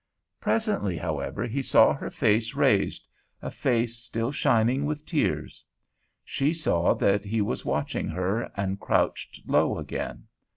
[0.39, 5.63] Presently, however, he saw her face raised—a face still shining with tears.
[6.25, 10.23] She saw that he was watching her, and crouched low again.